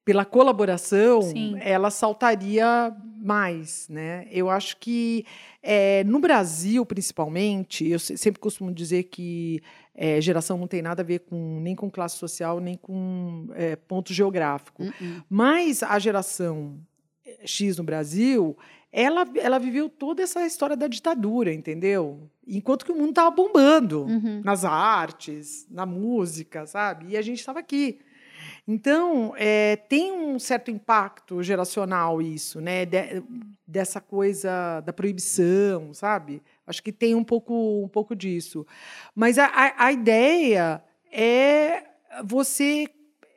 [0.03, 1.55] pela colaboração, Sim.
[1.61, 4.27] ela saltaria mais, né?
[4.31, 5.25] Eu acho que
[5.61, 9.61] é, no Brasil, principalmente, eu se- sempre costumo dizer que
[9.95, 13.75] é, geração não tem nada a ver com nem com classe social nem com é,
[13.75, 14.83] ponto geográfico.
[14.83, 15.23] Uh-uh.
[15.29, 16.77] Mas a geração
[17.45, 18.57] X no Brasil,
[18.91, 22.29] ela, ela viveu toda essa história da ditadura, entendeu?
[22.47, 24.41] Enquanto que o mundo estava bombando Uhum.
[24.43, 27.07] nas artes, na música, sabe?
[27.09, 27.99] E a gente estava aqui.
[28.67, 32.85] Então, eh, tem um certo impacto geracional isso, né?
[32.85, 33.23] De-
[33.65, 36.41] dessa coisa da proibição, sabe?
[36.67, 38.65] Acho que tem um pouco, um pouco disso.
[39.15, 41.83] Mas a, a, a ideia é
[42.25, 42.87] você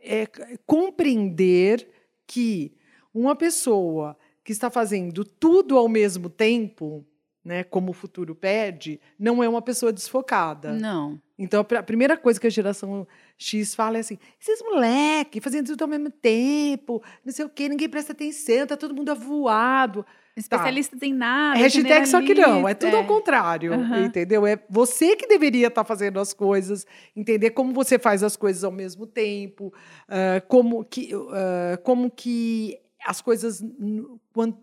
[0.02, 0.26] eh,
[0.66, 1.88] compreender
[2.26, 2.72] que
[3.20, 7.04] uma pessoa que está fazendo tudo ao mesmo tempo,
[7.44, 10.72] né, como o futuro pede, não é uma pessoa desfocada.
[10.72, 11.20] Não.
[11.38, 15.40] Então, a pr- a primeira coisa que a geração X fala é assim: esses moleque
[15.40, 19.10] fazendo tudo ao mesmo tempo, não sei o quê, ninguém presta atenção, tá todo mundo
[19.10, 20.04] avoado.
[20.36, 21.58] Especialistas em nada.
[21.58, 24.04] Hashtag só que não, é tudo ao generalista, contrário, Aham.
[24.04, 24.46] entendeu?
[24.46, 28.70] É você que deveria estar fazendo as coisas, entender como você faz as coisas ao
[28.72, 29.72] mesmo tempo,
[30.06, 34.56] ah, como, que, ah, como que as coisas, n- quan-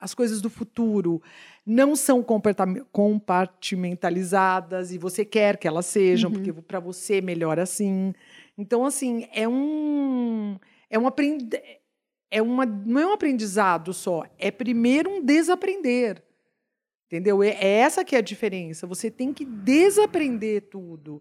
[0.00, 1.20] as coisas do futuro
[1.66, 2.22] não são
[2.90, 6.36] compartimentalizadas e você quer que elas sejam, Uhum.
[6.36, 8.12] porque para você é melhor assim.
[8.56, 10.58] Então, assim, é um.
[10.88, 11.60] É um aprende
[12.32, 16.22] é uma, não é um aprendizado só, é primeiro um desaprender.
[17.06, 17.42] Entendeu?
[17.42, 18.86] É, é essa que é a diferença.
[18.86, 21.20] Você tem que desaprender tudo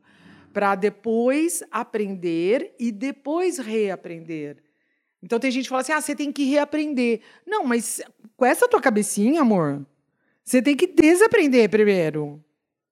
[0.54, 4.58] para depois aprender e depois reaprender.
[5.22, 7.22] Então tem gente que fala assim: ah, você tem que reaprender.
[7.46, 8.02] Não, mas
[8.38, 9.86] com essa tua cabecinha, amor,
[10.44, 12.44] você tem que desaprender primeiro.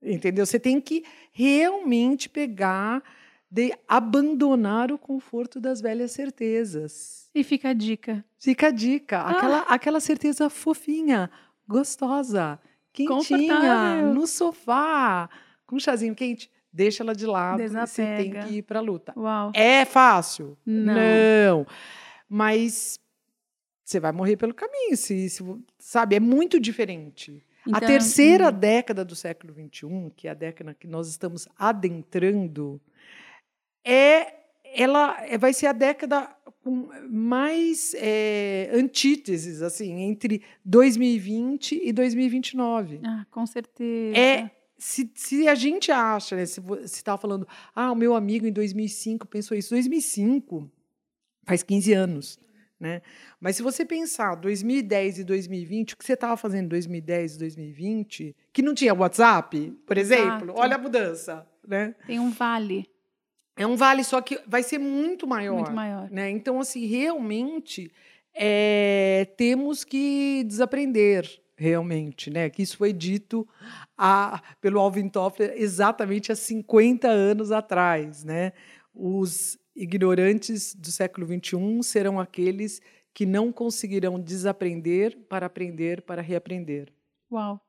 [0.01, 0.45] Entendeu?
[0.45, 3.01] Você tem que realmente pegar,
[3.49, 7.29] de abandonar o conforto das velhas certezas.
[7.33, 8.23] E fica a dica.
[8.37, 9.19] Fica a dica.
[9.19, 9.31] Ah.
[9.31, 11.31] Aquela, aquela certeza fofinha,
[11.67, 12.59] gostosa,
[12.93, 15.29] quentinha, no sofá,
[15.65, 16.49] com um chazinho quente.
[16.71, 18.47] Deixa ela de lado e você tem Desapega.
[18.47, 19.13] que ir para a luta.
[19.17, 19.51] Uau.
[19.55, 20.55] É fácil?
[20.65, 20.93] Não.
[20.93, 21.67] Não.
[22.29, 22.99] Mas
[23.83, 25.43] você vai morrer pelo caminho, se, se-
[25.79, 26.15] sabe?
[26.15, 27.41] É muito diferente.
[27.65, 31.47] a Então, terceira hum, década do século XXI, que é a década que nós estamos
[31.57, 32.81] adentrando,
[33.85, 34.35] é
[34.73, 36.29] ela é- vai ser a década
[36.61, 42.99] com mais é, antíteses assim entre 2020 e 2029.
[43.03, 44.17] Ah, com certeza.
[44.17, 48.45] É, se, se a gente acha, né, se você estava falando, ah, o meu amigo
[48.45, 49.69] em 2005 pensou isso.
[49.69, 50.69] 2005
[51.47, 52.37] faz 15 anos,
[52.79, 53.01] né?
[53.39, 57.39] Mas se você pensar 2010 e 2020, o que você estava fazendo em 2010 e
[57.39, 60.53] 2020, que não tinha WhatsApp, por exemplo, Exato.
[60.55, 61.95] olha a mudança, né?
[62.05, 62.85] Tem um vale
[63.55, 65.55] É um vale, só que vai ser muito maior.
[65.55, 66.07] muito maior.
[66.11, 66.29] Né?
[66.29, 67.91] Então, assim, realmente
[68.39, 72.51] é, temos que desaprender, realmente, né?
[72.51, 73.47] Que isso foi dito
[73.97, 78.53] a- pelo Alvin Toffler exatamente há 50 anos atrás, né?
[78.93, 82.81] Os ignorantes do século XXI serão aqueles
[83.13, 86.91] que não conseguirão desaprender para aprender para reaprender.
[87.31, 87.61] Uau.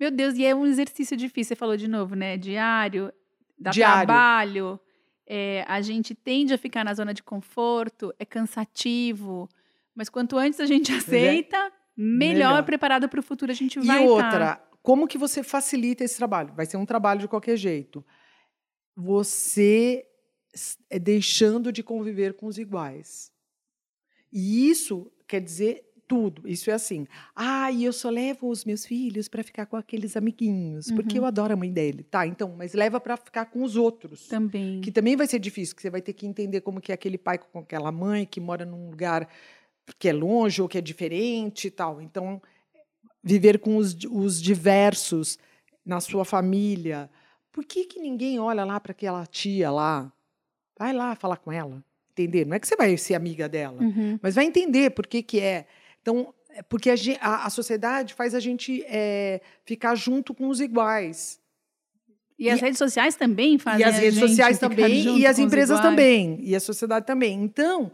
[0.00, 1.50] Meu Deus, e é um exercício difícil.
[1.50, 2.36] Você falou de novo, né?
[2.36, 3.12] Diário,
[3.58, 4.06] dá Diário.
[4.06, 4.80] trabalho.
[5.26, 9.48] é, a gente tende a ficar na zona de conforto, é cansativo.
[9.94, 12.64] Mas quanto antes a gente aceita, melhor, Melhor.
[12.64, 14.04] preparado para o futuro a gente E vai tá.
[14.04, 16.54] outra, como que você facilita esse trabalho?
[16.54, 18.04] Vai ser um trabalho de qualquer jeito.
[18.96, 20.17] Você é
[21.00, 23.30] deixando de conviver com os iguais.
[24.32, 26.48] E isso quer dizer tudo.
[26.48, 27.06] Isso é assim.
[27.36, 31.24] Ah, e eu só levo os meus filhos para ficar com aqueles amiguinhos, porque Uhum.
[31.24, 32.02] eu adoro a mãe dele.
[32.02, 34.26] Tá, então, mas leva para ficar com os outros.
[34.26, 34.80] também.
[34.80, 37.18] Que também vai ser difícil, que você vai ter que entender como que é aquele
[37.18, 39.28] pai com aquela mãe que mora num lugar
[39.98, 42.00] que é longe ou que é diferente e tal.
[42.00, 42.40] Então,
[43.22, 45.38] viver com os, os diversos
[45.84, 47.10] na sua família,
[47.52, 50.10] por que, que ninguém olha lá para aquela tia lá?
[50.78, 51.82] Vai lá falar com ela.
[52.12, 52.46] Entender?
[52.46, 54.18] Não é que você vai ser amiga dela, Uhum.
[54.22, 55.66] mas vai entender por que, que é.
[56.02, 60.60] Então, é porque a, a- a sociedade faz a gente é, ficar junto com os
[60.60, 61.38] iguais.
[62.38, 65.38] E as E- redes sociais também fazem E as a redes sociais também, e as
[65.38, 67.34] empresas também, e a sociedade também.
[67.42, 67.90] Então,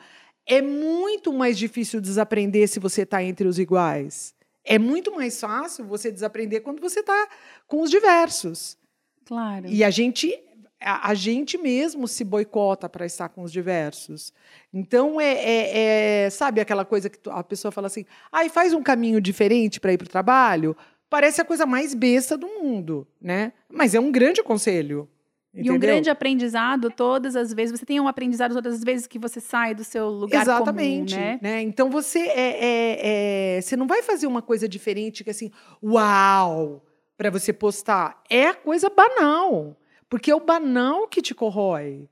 [0.46, 4.34] é muito mais difícil desaprender se você está entre os iguais.
[4.64, 7.28] É muito mais fácil você desaprender quando você está
[7.66, 8.78] com os diversos.
[9.26, 9.66] Claro.
[9.68, 10.38] E a gente,
[10.84, 14.32] a, gente mesmo se boicota para estar com os diversos.
[14.72, 18.82] Então, é, é- é- sabe aquela coisa que a pessoa fala assim, ai, faz um
[18.82, 20.76] caminho diferente para ir para o trabalho?
[21.08, 23.52] Parece a coisa mais besta do mundo, né?
[23.70, 25.08] Mas é um grande conselho.
[25.54, 25.78] E um entendeu?
[25.78, 27.78] grande aprendizado todas as vezes.
[27.78, 31.14] Você tem um aprendizado todas as vezes que você sai do seu lugar Exatamente.
[31.14, 31.38] comum, né?
[31.40, 31.62] né?
[31.62, 36.84] Então você é, é- é- você não vai fazer uma coisa diferente que assim, uau,
[37.16, 38.20] para você postar.
[38.28, 39.76] É a coisa banal.
[40.14, 42.08] Porque é o banal que te corrói.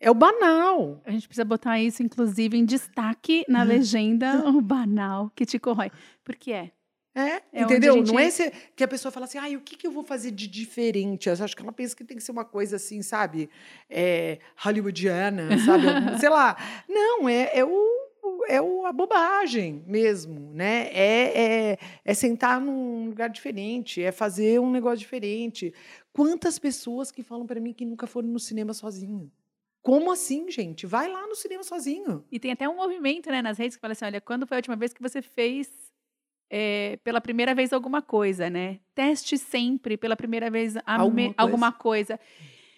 [0.00, 1.00] É o banal.
[1.06, 5.92] A gente precisa botar isso, inclusive, em destaque na legenda, o banal que te corrói.
[6.24, 6.72] Porque é.
[7.14, 7.94] É, É entendeu?
[7.94, 10.02] gente- Não é esse- que a pessoa fala assim, ai, o que, que eu vou
[10.02, 11.28] fazer de diferente?
[11.28, 13.48] Eu acho que ela pensa que tem que ser uma coisa assim, sabe?
[13.88, 15.84] É, hollywoodiana, sabe?
[16.18, 16.56] Sei lá.
[16.88, 18.01] Não, é, é o
[18.48, 20.88] é o, a bobagem mesmo, né?
[20.92, 25.72] É, é, é sentar num lugar diferente, é fazer um negócio diferente.
[26.12, 29.30] Quantas pessoas que falam para mim que nunca foram no cinema sozinho?
[29.82, 30.86] Como assim, gente?
[30.86, 32.24] Vai lá no cinema sozinho.
[32.30, 34.60] E tem até um movimento né, nas redes que fala assim: olha, quando foi a
[34.60, 35.68] última vez que você fez
[36.48, 38.78] é, pela primeira vez alguma coisa, né?
[38.94, 41.34] Teste sempre pela primeira vez Alguma me- coisa.
[41.38, 42.20] alguma coisa.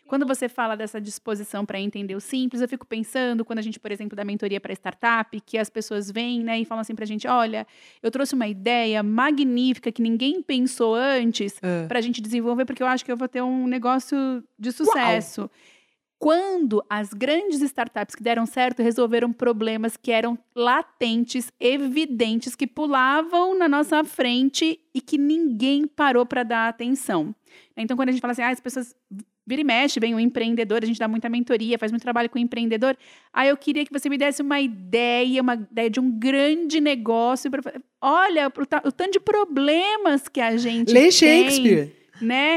[0.07, 3.81] Quando você fala dessa disposição para entender o simples, eu fico pensando, quando a gente,
[3.81, 7.05] por exemplo, dá mentoria para startup, que as pessoas vêm né, e falam assim para
[7.05, 7.67] a gente: olha,
[8.03, 11.87] eu trouxe uma ideia magnífica que ninguém pensou antes É.
[11.87, 15.51] para a gente desenvolver, porque eu acho que eu vou ter um negócio de sucesso.
[16.19, 23.59] Quando as grandes startups que deram certo resolveram problemas que eram latentes, evidentes, que pulavam
[23.59, 27.35] na nossa frente e que ninguém parou para dar atenção.
[27.77, 28.95] Então, quando a gente fala assim, ah, as pessoas
[29.47, 32.39] vira e mexe, vem um empreendedor, a gente dá muita mentoria, faz muito trabalho com
[32.39, 32.97] o empreendedor.
[33.33, 37.51] Ah, eu queria que você me desse uma ideia, uma ideia de um grande negócio.
[37.51, 37.61] Pra...
[38.01, 41.93] Olha, o, o tanto de problemas que a gente Lê tem Shakespeare.
[42.21, 42.57] né?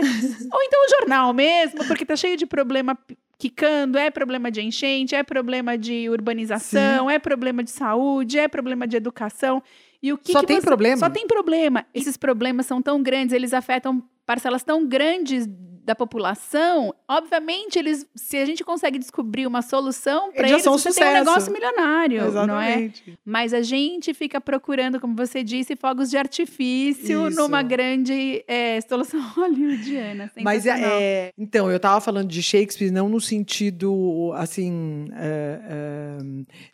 [0.54, 2.98] Ou então o jornal mesmo, porque tá cheio de problema
[3.40, 8.88] quicando, é problema de enchente, é problema de urbanização, é problema de saúde, é problema
[8.88, 9.62] de educação.
[10.02, 10.98] E o que Só que tem você- problema?
[10.98, 11.86] Só tem problema.
[11.94, 15.48] Esses problemas são tão grandes, eles afetam parcelas tão grandes
[15.88, 16.94] da população.
[17.08, 21.02] Obviamente, eles, se a gente consegue descobrir uma solução para Eles são um você tem
[21.02, 21.26] um sucesso.
[21.26, 22.72] negócio milionário, não é?
[22.74, 23.20] Exatamente.
[23.24, 27.40] Mas a gente fica procurando, como você disse, fogos de artifício Isso.
[27.42, 30.30] numa grande é, solução hollywoodiana.
[30.42, 36.18] Mas é, é- então eu estava falando de Shakespeare não no sentido assim é, é,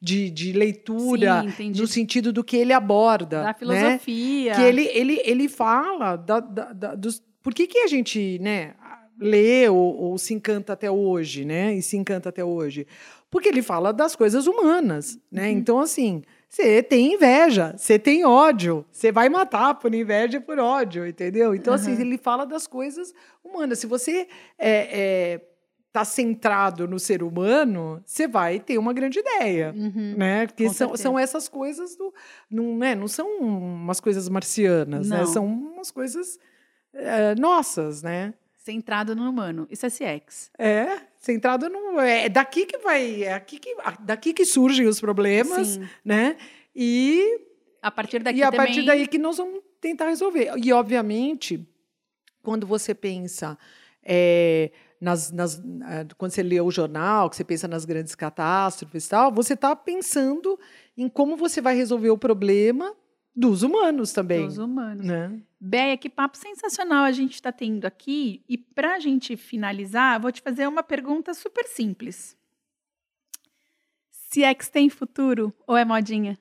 [0.01, 1.81] de, de leitura, Sim, entendi.
[1.81, 3.53] no sentido do que ele aborda, da né?
[3.53, 4.55] filosofia.
[4.55, 8.73] Que ele, ele, ele fala da, da- da- dos por que, que a gente né
[9.19, 11.75] lê ou, ou se encanta até hoje, né?
[11.75, 12.87] E se encanta até hoje,
[13.29, 15.43] porque ele fala das coisas humanas, né?
[15.49, 15.57] Uhum.
[15.57, 20.59] Então assim você tem inveja, você tem ódio, você vai matar por inveja e por
[20.59, 21.55] ódio, entendeu?
[21.55, 22.01] Então, assim, Uhum.
[22.01, 23.11] ele fala das coisas
[23.43, 23.79] humanas.
[23.79, 24.27] Se você
[24.59, 25.41] é, é,
[25.91, 29.73] tá centrado no ser humano, você vai ter uma grande ideia.
[29.75, 30.13] Uhum.
[30.15, 30.45] Né?
[30.45, 31.01] Porque são, certeza.
[31.01, 32.13] são essas coisas do.
[32.47, 32.93] Não, né?
[32.93, 35.25] não são umas coisas marcianas, né?
[35.25, 36.37] São umas coisas
[36.93, 38.33] é, nossas, né?
[38.57, 39.67] Centrado no humano.
[39.69, 40.49] Isso é CX.
[40.57, 41.99] É, centrado no.
[41.99, 43.23] É daqui que vai.
[43.23, 45.87] É aqui que, daqui que surgem os problemas, Sim.
[46.03, 46.37] né?
[46.75, 47.41] E
[47.81, 48.65] A partir daqui e a também...
[48.65, 50.51] partir daí que nós vamos tentar resolver.
[50.63, 51.67] E, obviamente,
[52.41, 53.57] quando você pensa
[54.01, 59.05] é, nas, nas- eh, quando você lê o jornal, que você pensa nas grandes catástrofes
[59.05, 60.57] e tal, você está pensando
[60.97, 62.95] em como você vai resolver o problema
[63.35, 64.45] dos humanos também.
[64.45, 65.05] Dos humanos.
[65.05, 65.41] Né?
[65.65, 68.43] Béia, que papo sensacional a gente está tendo aqui.
[68.49, 72.35] E para a gente finalizar, vou te fazer uma pergunta super simples.
[74.29, 76.37] CX tem futuro ou é modinha?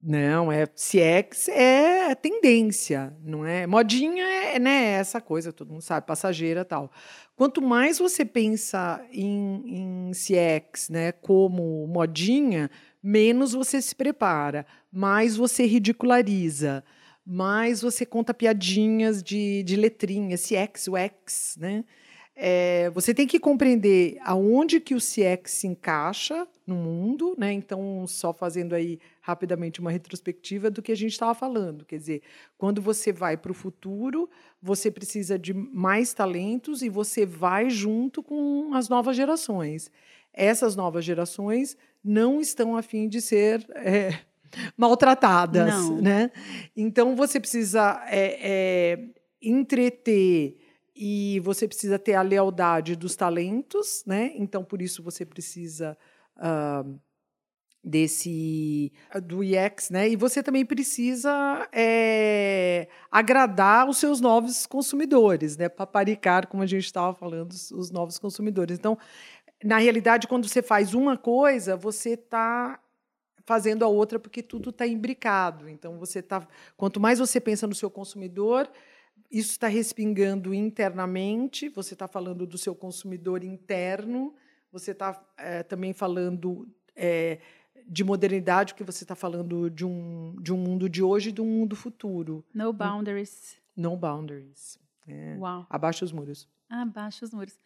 [0.00, 3.66] Não, é CX é tendência, não é?
[3.66, 6.92] Modinha é né, essa coisa, todo mundo sabe, passageira tal.
[7.34, 12.70] Quanto mais você pensa em, em CX né, como modinha,
[13.02, 16.84] menos você se prepara, mais você ridiculariza,
[17.26, 21.84] mais você conta piadinhas de, de letrinhas, CX, UX, né?
[22.36, 27.52] é, você tem que compreender aonde que o CX se encaixa no mundo, né?
[27.52, 31.84] Então, só fazendo aí rapidamente uma retrospectiva do que a gente estava falando.
[31.84, 32.22] Quer dizer,
[32.58, 34.28] quando você vai para o futuro,
[34.60, 39.90] você precisa de mais talentos e você vai junto com as novas gerações.
[40.32, 44.18] Essas novas gerações não estão a fim de ser é,
[44.76, 46.00] maltratadas, Não.
[46.00, 46.30] né?
[46.76, 48.98] Então você precisa é, é,
[49.42, 50.56] entreter
[50.96, 54.32] e você precisa ter a lealdade dos talentos, né?
[54.36, 55.96] Então por isso você precisa
[56.36, 56.84] ah,
[57.84, 58.90] desse
[59.24, 60.08] do UX, né?
[60.08, 65.68] E você também precisa é, agradar os seus novos consumidores, né?
[65.68, 68.78] Paparicar, como a gente estava falando, os novos consumidores.
[68.78, 68.96] Então,
[69.62, 72.80] na realidade, quando você faz uma coisa, você está
[73.44, 75.68] fazendo a outra porque tudo está imbricado.
[75.68, 78.70] Então, você tá, quanto mais você pensa no seu consumidor,
[79.30, 81.68] isso está respingando internamente.
[81.68, 84.34] Você está falando do seu consumidor interno.
[84.72, 85.12] Você está
[85.68, 87.38] também falando é,
[87.86, 91.40] de modernidade, porque você está falando de um, de um mundo de hoje e de
[91.40, 92.44] um mundo futuro.
[92.54, 93.56] No boundaries.
[93.76, 94.78] No boundaries.
[95.06, 95.36] É.
[95.38, 95.66] Uau.
[95.68, 96.48] Abaixo os muros.
[96.68, 97.58] Abaixo os muros.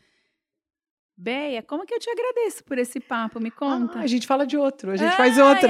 [1.20, 3.40] Beia, como que eu te agradeço por esse papo?
[3.40, 3.98] Me conta.
[3.98, 5.68] Ah, a gente fala de outro, a gente Ai, faz outro.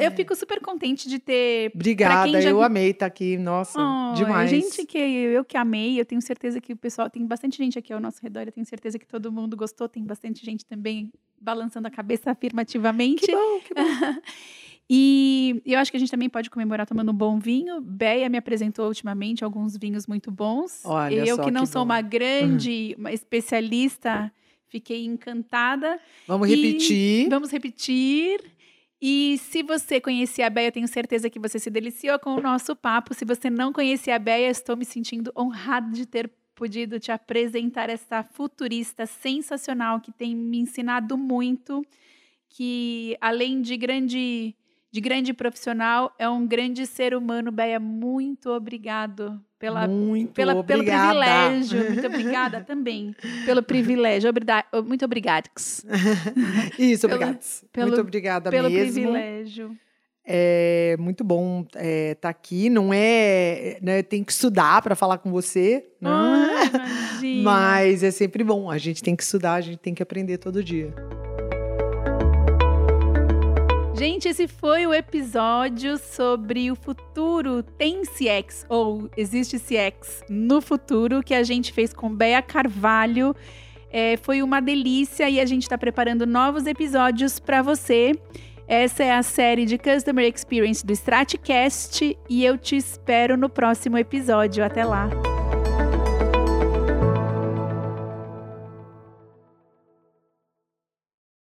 [0.00, 1.72] Eu fico super contente de ter.
[1.74, 3.36] Obrigada, já- eu amei estar aqui.
[3.36, 4.48] Nossa, Oh, demais.
[4.48, 7.92] Gente que eu que amei, eu tenho certeza que o pessoal tem bastante gente aqui
[7.92, 11.86] ao nosso redor, eu tenho certeza que todo mundo gostou, tem bastante gente também balançando
[11.86, 13.26] a cabeça afirmativamente.
[13.26, 13.82] Que bom, que bom.
[14.88, 17.80] E eu acho que a gente também pode comemorar tomando um bom vinho.
[17.80, 20.82] Beia me apresentou ultimamente alguns vinhos muito bons.
[20.84, 21.86] Olha eu só, que não que sou bom.
[21.86, 24.32] uma grande uma especialista,
[24.68, 25.98] fiquei encantada.
[26.26, 27.28] Vamos E repetir.
[27.28, 28.40] Vamos repetir.
[29.02, 32.40] E se você conhecia a Beia, eu tenho certeza que você se deliciou com o
[32.40, 33.12] nosso papo.
[33.12, 37.90] Se você não conhecia a Beia, estou me sentindo honrada de ter podido te apresentar
[37.90, 41.84] essa futurista sensacional que tem me ensinado muito,
[42.48, 44.56] que além de grande
[44.96, 47.52] de grande profissional, é um grande ser humano.
[47.52, 51.08] Beia, muito obrigado pela Muito pela, pelo obrigada.
[51.20, 51.84] privilégio.
[51.92, 54.30] Muito obrigada também pelo privilégio.
[54.30, 55.50] Obrida- Muito obrigada.
[56.78, 57.38] Isso, obrigada.
[57.76, 59.02] Muito obrigada Pelo mesmo.
[59.02, 59.76] privilégio.
[60.28, 61.66] É muito bom
[62.10, 62.70] estar aqui.
[62.70, 66.10] Não é, né, tem que estudar para falar com você, né?
[66.10, 67.42] Imagina.
[67.44, 68.70] mas é sempre bom.
[68.70, 70.92] A gente tem que estudar, a gente tem que aprender todo dia.
[73.98, 77.62] Gente, esse foi o episódio sobre o futuro.
[77.62, 83.34] Tem CX ou existe CX no futuro que a gente fez com Bea Carvalho.
[83.90, 88.12] É, foi uma delícia e a gente está preparando novos episódios para você.
[88.68, 93.96] Essa é a série de Customer Experience do Stratcast e eu te espero no próximo
[93.96, 94.62] episódio.
[94.62, 95.35] Até lá!